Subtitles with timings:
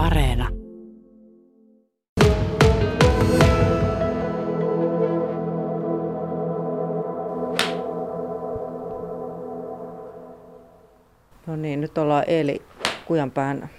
[0.00, 0.48] Areena.
[11.46, 12.62] No niin, nyt ollaan Eeli
[13.06, 13.70] Kujanpään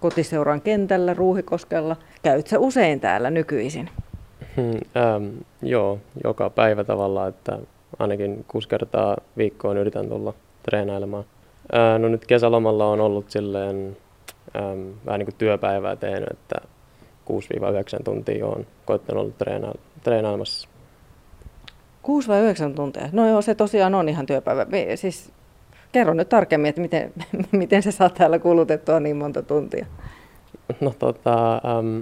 [0.00, 1.96] kotiseuran kentällä Ruuhikoskella.
[2.22, 3.90] Käytkö usein täällä nykyisin?
[4.56, 7.58] Hmm, ähm, joo, joka päivä tavallaan, että
[7.98, 11.24] ainakin kuusi kertaa viikkoon yritän tulla treenailemaan.
[11.74, 13.96] Äh, no nyt kesälomalla on ollut silleen
[14.56, 16.54] ähm, vähän niin kuin työpäivää tehnyt, että
[18.00, 20.68] 6-9 tuntia on koittanut olla treena- treenailemassa.
[22.02, 23.08] 6 vai 9 tuntia?
[23.12, 24.64] No joo, se tosiaan on ihan työpäivä.
[24.64, 25.32] Me- Siis
[25.92, 27.12] kerro nyt tarkemmin, että miten,
[27.52, 29.86] miten se saa täällä kulutettua niin monta tuntia.
[30.80, 32.00] No tota, ähm,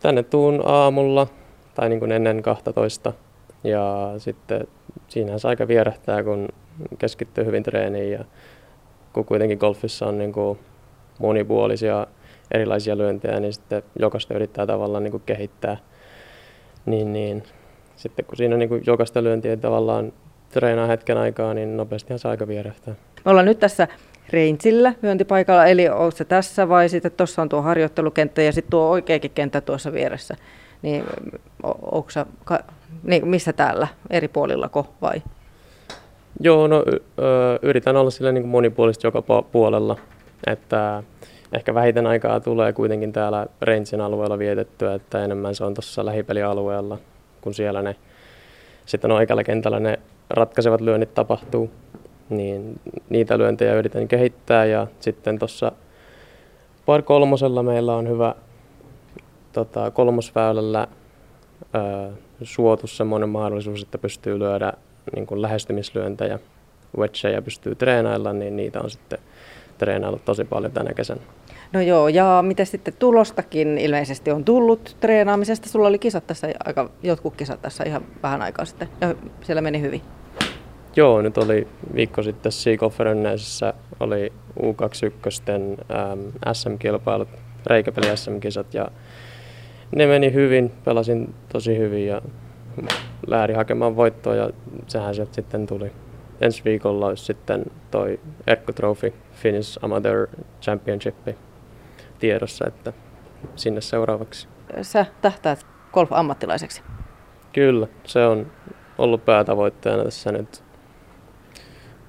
[0.00, 1.26] tänne tuun aamulla
[1.74, 3.12] tai niin kuin ennen 12
[3.64, 4.66] ja sitten
[5.08, 6.48] siinähän se aika vierähtää, kun
[6.98, 8.24] keskittyy hyvin treeniin ja
[9.12, 10.58] kun kuitenkin golfissa on niin kuin
[11.18, 12.06] monipuolisia
[12.50, 15.76] erilaisia lyöntejä, niin sitten jokaista yrittää tavallaan niin kuin kehittää.
[16.86, 17.42] Niin, niin.
[17.96, 20.12] Sitten kun siinä niin kuin jokaista lyöntiä tavallaan
[20.50, 22.94] treenaa hetken aikaa, niin nopeastihan se aika vierähtää.
[23.24, 23.88] Me ollaan nyt tässä
[24.30, 28.90] Reintsillä myöntipaikalla, eli onko se tässä vai sitten tuossa on tuo harjoittelukenttä ja sitten tuo
[28.90, 30.36] oikeakin kenttä tuossa vieressä.
[30.82, 31.04] Niin,
[31.92, 32.58] onko sä, ka,
[33.02, 35.22] niin, missä täällä, eri puolillako vai?
[36.40, 36.84] Joo, no
[37.62, 39.96] yritän olla sillä niin kuin monipuolisesti joka pu- puolella,
[40.46, 41.02] että
[41.52, 46.98] ehkä vähiten aikaa tulee kuitenkin täällä Rentsin alueella vietettyä, että enemmän se on tuossa lähipelialueella,
[47.40, 47.96] kun siellä ne
[48.86, 49.98] sitten oikealla kentällä ne
[50.30, 51.70] ratkaisevat lyönnit tapahtuu,
[52.28, 54.64] niin niitä lyöntejä yritän kehittää.
[54.64, 55.72] Ja sitten tuossa
[56.86, 58.34] par kolmosella meillä on hyvä
[59.52, 60.88] tota, kolmosväylällä
[61.74, 62.10] ö,
[62.42, 64.72] suotu semmoinen mahdollisuus, että pystyy lyödä
[65.14, 66.38] niin kuin lähestymislyöntejä,
[66.98, 69.18] wedgejä pystyy treenailla, niin niitä on sitten
[69.84, 71.20] treenailla tosi paljon tänä kesänä.
[71.72, 75.68] No joo, ja miten sitten tulostakin ilmeisesti on tullut treenaamisesta?
[75.68, 79.80] Sulla oli kisat tässä, aika, jotkut kisat tässä ihan vähän aikaa sitten, ja siellä meni
[79.80, 80.02] hyvin.
[80.96, 84.70] Joo, nyt oli viikko sitten Seaconferenceissa oli U21
[85.94, 86.20] ähm,
[86.52, 87.28] SM-kilpailut,
[87.66, 88.88] reikäpeli SM-kisat ja
[89.96, 92.22] ne meni hyvin, pelasin tosi hyvin ja
[93.26, 94.50] lähdin hakemaan voittoa ja
[94.86, 95.92] sehän sieltä sitten tuli.
[96.40, 100.26] Ensi viikolla olisi sitten toi Erkko Trophy Finnish Amateur
[100.62, 101.28] Championship
[102.18, 102.92] tiedossa, että
[103.56, 104.48] sinne seuraavaksi.
[104.82, 106.82] Sä tähtäät golf-ammattilaiseksi.
[107.52, 108.46] Kyllä, se on
[108.98, 110.62] ollut päätavoitteena tässä nyt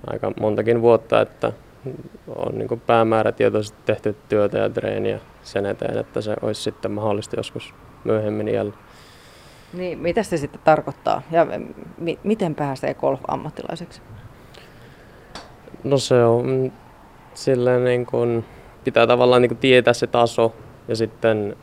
[0.07, 1.53] aika montakin vuotta, että
[2.35, 7.73] on niin päämäärätietoisesti tehty työtä ja treeniä sen eteen, että se olisi sitten mahdollista joskus
[8.03, 8.73] myöhemmin iällä.
[9.77, 11.47] Niin, mitä se sitten tarkoittaa ja
[11.97, 14.01] mi- miten pääsee golf-ammattilaiseksi?
[15.83, 16.71] No se on
[17.33, 18.45] silleen niin kuin,
[18.83, 20.55] pitää tavallaan niin kuin tietää se taso
[20.87, 21.55] ja sitten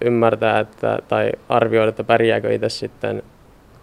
[0.00, 3.22] ymmärtää että, tai arvioida, että pärjääkö itse sitten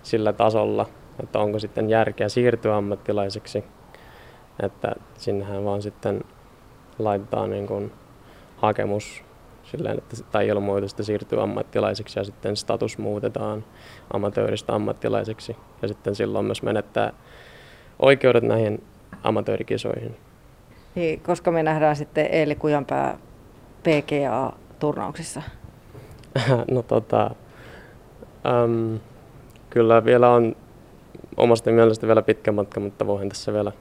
[0.03, 0.85] sillä tasolla,
[1.23, 3.63] että onko sitten järkeä siirtyä ammattilaiseksi.
[4.63, 6.21] Että sinnehän vaan sitten
[6.99, 7.91] laitetaan niin kuin
[8.57, 9.24] hakemus
[9.71, 13.65] silleen, että, tai ilmoitus, että siirtyy ammattilaiseksi ja sitten status muutetaan
[14.13, 15.55] amatööristä ammattilaiseksi.
[15.81, 17.13] Ja sitten silloin myös menettää
[17.99, 18.83] oikeudet näihin
[19.23, 20.15] amatöörikisoihin.
[20.95, 23.17] Niin, koska me nähdään sitten Eeli Kujanpää
[23.83, 25.41] PGA-turnauksissa.
[26.71, 27.31] no tota,
[28.45, 28.99] äm,
[29.69, 30.55] kyllä vielä on
[31.37, 33.71] omasta mielestä vielä pitkä matka, mutta voihan tässä vielä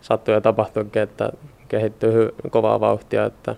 [0.00, 1.32] sattua ja tapahtuakin, että
[1.68, 3.56] kehittyy kovaa vauhtia, että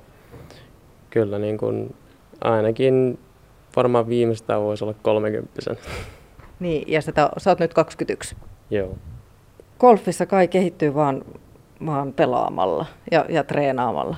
[1.14, 1.94] kyllä niin kuin
[2.40, 3.18] ainakin
[3.76, 5.76] varmaan viimeistään voisi olla 30
[6.60, 8.36] Niin, ja sitä, sä oot nyt 21.
[8.70, 8.94] Joo.
[9.80, 11.24] Golfissa kai kehittyy vaan,
[11.86, 14.16] vaan pelaamalla ja, ja treenaamalla.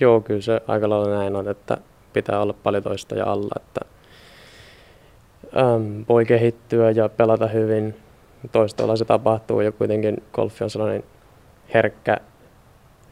[0.00, 1.78] Joo, kyllä se aika lailla näin on, että
[2.12, 3.80] pitää olla paljon toista ja alla, että
[5.56, 7.96] äm, voi kehittyä ja pelata hyvin.
[8.52, 11.04] Toistoilla se tapahtuu ja kuitenkin golfi on sellainen
[11.74, 12.16] herkkä,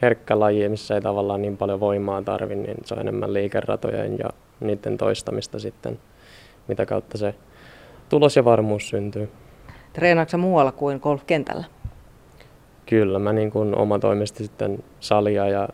[0.03, 4.31] herkkä laji, missä ei tavallaan niin paljon voimaa tarvi, niin se on enemmän liikeratojen ja
[4.61, 5.99] niiden toistamista sitten,
[6.69, 7.35] mitä kautta se
[8.09, 9.31] tulos ja varmuus syntyy.
[9.93, 11.65] Treenaatko muualla kuin golfkentällä?
[12.87, 15.69] Kyllä, mä niin kuin omatoimisesti sitten salia ja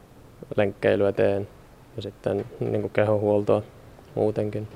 [0.56, 1.48] lenkkeilyä teen
[1.96, 3.62] ja sitten niin kuin kehohuoltoa
[4.14, 4.68] muutenkin.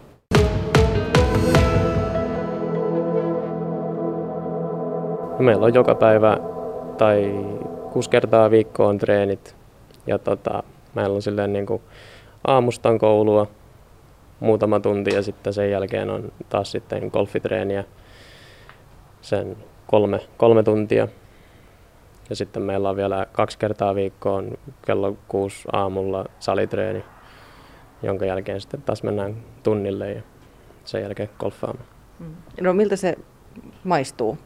[5.39, 6.39] Meillä on joka päivä
[6.99, 7.35] tai
[7.93, 9.57] kuusi kertaa viikkoon treenit
[10.07, 10.63] ja tota,
[10.95, 11.83] meillä on silleen niin kuin
[12.47, 13.47] aamustan koulua
[14.41, 17.85] muutama tunti ja sitten sen jälkeen on taas sitten golfitreeniä
[19.21, 19.57] sen
[19.87, 21.09] kolme, kolme tuntia.
[22.31, 27.05] Ja sitten meillä on vielä kaksi kertaa viikkoon kello kuusi aamulla salitreeni,
[28.03, 30.23] jonka jälkeen sitten taas mennään tunnille ja
[30.85, 31.87] sen jälkeen golfaamaan.
[32.19, 32.35] Mm.
[32.61, 33.17] No miltä se
[33.85, 34.39] maistuu?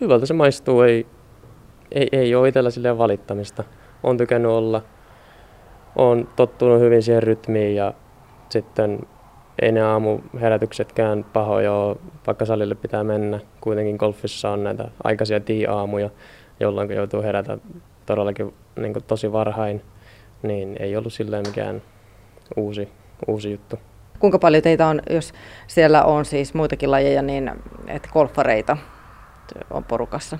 [0.00, 1.06] Hyvältä se maistuu, ei,
[1.94, 3.64] ei, ei ole itsellä silleen valittamista.
[4.02, 4.82] Olen tykännyt olla,
[5.96, 7.94] olen tottunut hyvin siihen rytmiin ja
[8.48, 9.00] sitten
[9.62, 11.96] ei ne aamuherätyksetkään pahoja ole,
[12.26, 13.40] vaikka salille pitää mennä.
[13.60, 16.10] Kuitenkin golfissa on näitä aikaisia tii-aamuja,
[16.60, 17.58] jolloin joutuu herätä
[18.06, 19.82] todellakin niin tosi varhain,
[20.42, 21.82] niin ei ollut silleen mikään
[22.56, 22.88] uusi,
[23.26, 23.76] uusi juttu.
[24.18, 25.32] Kuinka paljon teitä on, jos
[25.66, 27.50] siellä on siis muitakin lajeja, niin
[27.86, 28.76] että golfareita
[29.70, 30.38] on porukassa?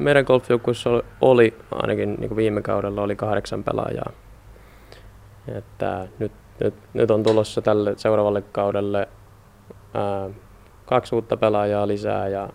[0.00, 0.90] Meidän golfjoukkueessa
[1.20, 4.12] oli ainakin niin kuin viime kaudella oli kahdeksan pelaajaa.
[5.48, 9.08] Että nyt, nyt, nyt on tulossa tälle seuraavalle kaudelle
[9.94, 10.30] ää,
[10.86, 12.48] kaksi uutta pelaajaa lisää ja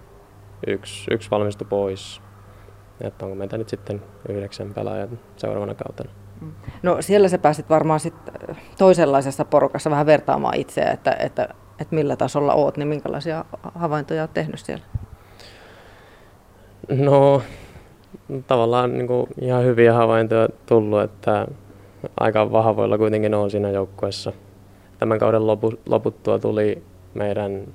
[0.67, 2.21] yksi, yksi valmistui pois.
[3.01, 5.07] Että onko meitä nyt sitten yhdeksän pelaajaa
[5.37, 6.09] seuraavana kautena.
[6.83, 8.13] No siellä sä pääsit varmaan sit
[8.77, 11.49] toisenlaisessa porukassa vähän vertaamaan itseä, että, että,
[11.79, 14.85] että millä tasolla oot, niin minkälaisia havaintoja olet tehnyt siellä?
[16.89, 17.41] No
[18.47, 21.47] tavallaan niin kuin ihan hyviä havaintoja tullut, että
[22.19, 24.33] aika vahvoilla kuitenkin on siinä joukkueessa.
[24.99, 26.83] Tämän kauden lopu, loputtua tuli
[27.13, 27.67] meidän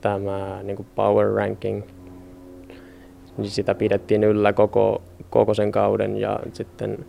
[0.00, 1.82] tämä niin kuin power ranking.
[3.36, 7.04] Niin sitä pidettiin yllä koko, koko sen kauden ja sitten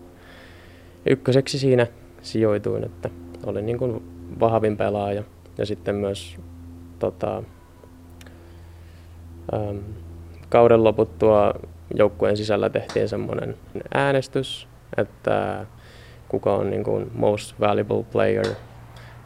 [1.06, 1.88] ykköseksi siinä
[2.22, 3.10] sijoituin, että
[3.46, 4.04] olin niin kuin
[4.40, 5.24] vahvin pelaaja
[5.58, 6.38] ja sitten myös
[7.00, 7.44] tota,
[9.54, 9.78] ähm,
[10.50, 11.54] kauden loputtua
[11.96, 13.58] joukkueen sisällä tehtiin semmoinen
[13.94, 15.66] äänestys, että
[16.28, 18.48] kuka on niin kuin most valuable player.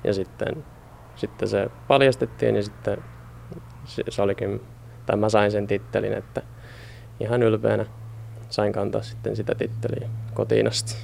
[0.04, 0.64] Ja sitten,
[1.16, 2.98] sitten se paljastettiin ja sitten
[3.86, 4.62] se, se olikin,
[5.06, 6.42] tai mä sain sen tittelin, että
[7.20, 7.86] ihan ylpeänä
[8.50, 10.96] sain kantaa sitten sitä titteliä kotiin asti.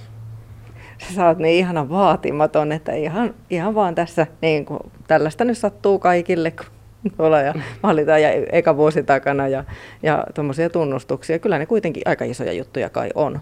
[1.15, 6.00] Sä oot niin ihana vaatimaton, että ihan, ihan vaan tässä niin kuin, tällaista nyt sattuu
[6.00, 6.65] kaikille, kun
[7.18, 7.54] tuolla ja
[7.84, 9.63] valitaan ja eka vuosi takana ja,
[10.04, 11.40] ja tuommoisia tunnustuksia.
[11.40, 13.40] Kyllä ne kuitenkin aika isoja juttuja kai on.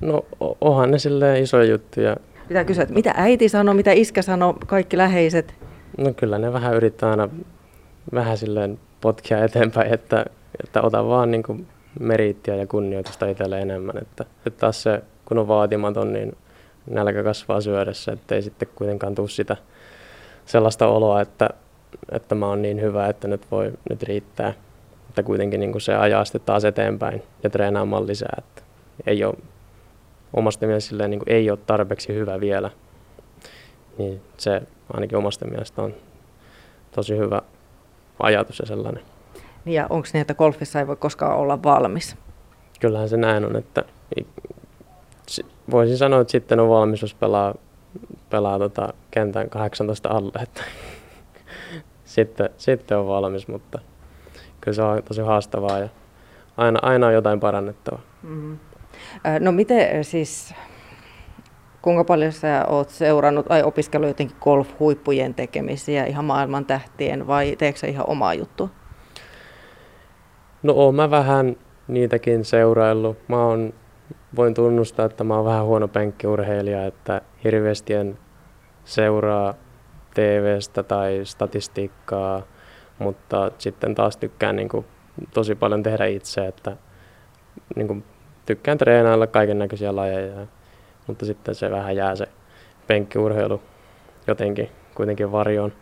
[0.00, 0.24] No
[0.60, 2.16] onhan ne silleen isoja juttuja.
[2.48, 5.54] Pitää kysyä, että mitä äiti sanoo, mitä iskä sanoo, kaikki läheiset?
[5.98, 7.28] No kyllä ne vähän yrittää aina
[8.14, 10.24] vähän silleen potkia eteenpäin, että,
[10.64, 11.66] että ota vaan niin kuin
[12.00, 13.98] meriittiä ja kunnioitusta itselle enemmän.
[13.98, 16.36] Että, että taas se, kun on vaatimaton, niin
[16.90, 19.56] nälkä kasvaa syödessä, ettei sitten kuitenkaan tule sitä
[20.46, 21.50] sellaista oloa, että,
[22.12, 24.54] että mä oon niin hyvä, että nyt voi, nyt riittää.
[25.08, 28.36] Että kuitenkin niin se ajaa sitten taas eteenpäin ja treenaamaan lisää.
[28.38, 28.62] Että
[29.06, 29.34] ei ole,
[30.32, 32.70] omasta mielestä niin ei ole tarpeeksi hyvä vielä.
[33.98, 34.62] Niin se
[34.92, 35.94] ainakin omasta mielestä on
[36.94, 37.42] tosi hyvä
[38.20, 39.02] ajatus ja sellainen.
[39.66, 42.16] Ja onko niin, että golfissa ei voi koskaan olla valmis?
[42.80, 43.84] Kyllähän se näin on, että
[45.70, 47.54] voisin sanoa, että sitten on valmis, jos pelaa,
[48.30, 50.42] pelaa tota kentän 18 alle.
[50.42, 50.62] Että
[52.16, 53.78] sitten, sitten on valmis, mutta
[54.60, 55.88] kyllä se on tosi haastavaa ja
[56.56, 58.00] aina, aina on jotain parannettavaa.
[58.22, 58.58] Mm-hmm.
[59.40, 60.54] No miten siis,
[61.82, 67.78] kuinka paljon sä oot seurannut tai opiskellut jotenkin golf-huippujen tekemisiä ihan maailman tähtien vai teekö
[67.78, 68.68] sä ihan omaa juttua?
[70.62, 71.56] No oon mä vähän
[71.88, 73.18] niitäkin seuraillut.
[73.28, 73.72] Mä oon
[74.36, 78.18] voin tunnustaa, että mä oon vähän huono penkkiurheilija, että hirveästi en
[78.84, 79.54] seuraa
[80.16, 82.42] TVstä tai statistiikkaa,
[82.98, 84.86] mutta sitten taas tykkään niin kuin,
[85.34, 86.76] tosi paljon tehdä itse, että
[87.76, 88.04] niin kuin,
[88.46, 90.46] tykkään treenailla kaiken näköisiä lajeja,
[91.06, 92.28] mutta sitten se vähän jää se
[92.86, 93.62] penkkiurheilu
[94.26, 95.72] jotenkin kuitenkin varjoon.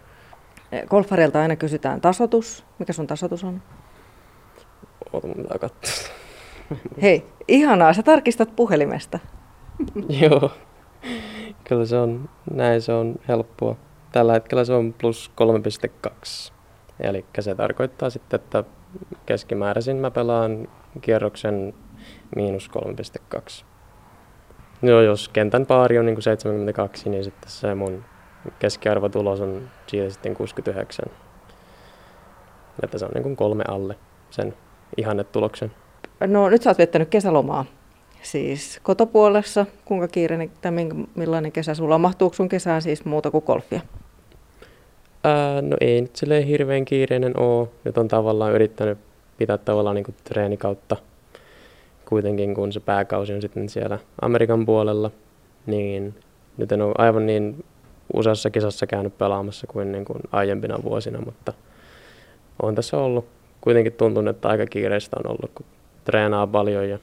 [0.89, 2.65] Golfarilta aina kysytään tasotus.
[2.79, 3.63] Mikä sun tasotus on?
[5.37, 6.15] Pitää katsoa.
[7.03, 9.19] Hei, ihanaa, sä tarkistat puhelimesta.
[10.23, 10.51] Joo,
[11.65, 13.77] kyllä se on, näin se on helppoa.
[14.15, 15.31] Tällä hetkellä se on plus
[16.07, 16.53] 3,2.
[17.01, 18.65] Eli se tarkoittaa sitten, että
[19.27, 20.69] keskimääräisin mä pelaan
[21.01, 21.75] kierroksen
[22.37, 22.71] miinus
[23.35, 23.65] 3,2.
[24.83, 28.05] No jos kentän paari on niin kuin 72, niin sitten se mun
[28.59, 31.07] keskiarvotulos on siitä sitten 69.
[32.83, 33.97] Että se on niin kuin kolme alle
[34.31, 34.55] sen
[34.97, 35.73] ihannetuloksen.
[36.27, 37.65] No nyt sä oot viettänyt kesälomaa
[38.23, 39.67] siis kotopuolessa.
[39.85, 40.73] Kuinka kiireinen tai
[41.15, 42.01] millainen kesä sulla on?
[42.01, 43.81] Mahtuuko sun kesään siis muuta kuin golfia?
[45.25, 47.73] Ää, no ei nyt silleen hirveän kiireinen oo.
[47.85, 48.99] Nyt on tavallaan yrittänyt
[49.39, 50.97] pitää tavallaan niin treenikautta
[52.05, 55.11] kuitenkin, kun se pääkausi on sitten siellä Amerikan puolella.
[55.67, 56.15] Niin
[56.57, 57.65] nyt en ole aivan niin
[58.15, 61.53] useassa kisassa käynyt pelaamassa kuin, niin kuin aiempina vuosina, mutta
[62.63, 63.27] olen tässä ollut
[63.61, 65.67] kuitenkin tuntunut, että aika kiireistä on ollut, kun
[66.05, 66.99] treenaa paljon ja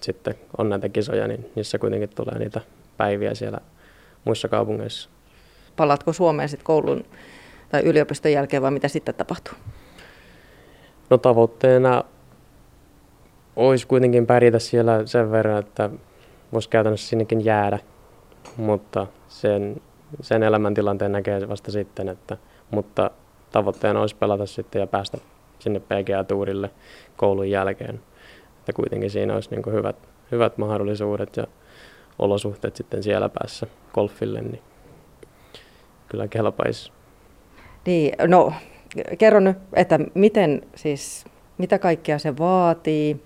[0.00, 2.60] sitten on näitä kisoja, niin niissä kuitenkin tulee niitä
[2.96, 3.58] päiviä siellä
[4.24, 5.08] muissa kaupungeissa.
[5.76, 7.04] Palatko Suomeen sitten koulun
[7.72, 9.54] tai yliopiston jälkeen vai mitä sitten tapahtuu?
[11.10, 12.04] No tavoitteena
[13.56, 15.90] olisi kuitenkin pärjätä siellä sen verran, että
[16.52, 17.78] voisi käytännössä sinnekin jäädä,
[18.56, 19.82] mutta sen,
[20.20, 22.36] sen elämäntilanteen näkee vasta sitten, että,
[22.70, 23.10] mutta
[23.52, 25.18] tavoitteena olisi pelata sitten ja päästä
[25.58, 26.70] sinne PGA-tuurille
[27.16, 28.00] koulun jälkeen.
[28.58, 29.96] Että kuitenkin siinä olisi niin hyvät,
[30.32, 31.46] hyvät mahdollisuudet ja
[32.18, 34.62] olosuhteet sitten siellä päässä golfille, niin
[36.08, 36.92] kyllä kelpaisi.
[37.86, 38.52] Niin, no
[39.18, 41.24] kerro nyt, että miten siis,
[41.58, 43.22] mitä kaikkea se vaatii,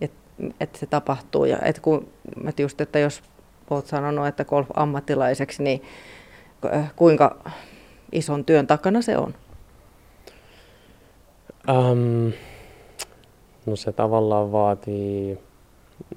[0.00, 0.18] että,
[0.60, 1.44] että se tapahtuu.
[1.44, 2.08] Ja että kun,
[2.48, 3.22] että just, että jos
[3.70, 5.82] olet sanonut, että golf-ammattilaiseksi, niin
[6.96, 7.36] kuinka
[8.12, 9.34] ison työn takana se on?
[11.68, 12.32] Um,
[13.66, 15.38] no se tavallaan vaatii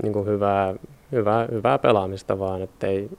[0.03, 0.75] niin kuin hyvää,
[1.11, 3.09] hyvää, hyvää pelaamista vaan, ettei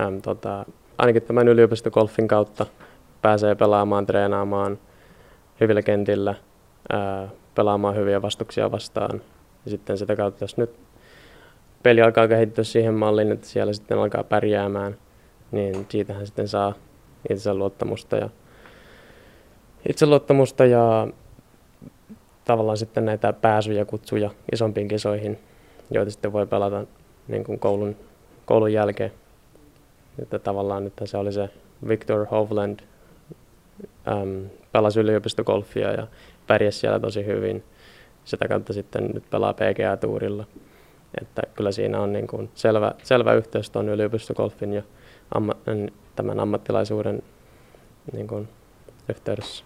[0.00, 0.64] äm, tota,
[0.98, 2.66] ainakin tämän yliopistogolfin kautta
[3.22, 4.78] pääsee pelaamaan, treenaamaan
[5.60, 6.34] hyvillä kentillä,
[7.54, 9.22] pelaamaan hyviä vastuksia vastaan.
[9.64, 10.70] Ja sitten sitä kautta, jos nyt
[11.82, 14.96] peli alkaa kehittyä siihen malliin, että siellä sitten alkaa pärjäämään,
[15.50, 16.74] niin siitähän sitten saa
[17.30, 18.28] itseluottamusta ja,
[19.88, 21.08] itseluottamusta ja
[22.44, 25.38] tavallaan sitten näitä pääsyjä, kutsuja isompiin kisoihin,
[25.90, 26.86] joita sitten voi pelata
[27.28, 27.96] niin kuin koulun,
[28.44, 29.12] koulun jälkeen.
[30.22, 31.50] Että tavallaan että se oli se
[31.88, 32.80] Victor Hovland,
[34.08, 36.06] äm, pelasi yliopistogolfia ja
[36.46, 37.64] pärjäsi siellä tosi hyvin.
[38.24, 40.44] Sitä kautta sitten nyt pelaa PGA-tuurilla.
[41.20, 44.82] Että kyllä siinä on niin kuin selvä, selvä yhteys tuon yliopistogolfin ja
[45.34, 45.52] amma,
[46.16, 47.22] tämän ammattilaisuuden
[48.12, 48.48] niin kuin
[49.08, 49.64] yhteydessä.